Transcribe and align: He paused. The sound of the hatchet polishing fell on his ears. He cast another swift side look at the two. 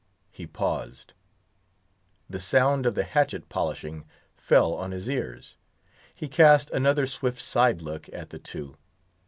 He 0.31 0.47
paused. 0.47 1.13
The 2.27 2.39
sound 2.39 2.87
of 2.87 2.95
the 2.95 3.03
hatchet 3.03 3.49
polishing 3.49 4.05
fell 4.33 4.73
on 4.73 4.89
his 4.89 5.07
ears. 5.07 5.57
He 6.15 6.27
cast 6.27 6.71
another 6.71 7.05
swift 7.05 7.39
side 7.39 7.83
look 7.83 8.09
at 8.11 8.31
the 8.31 8.39
two. 8.39 8.77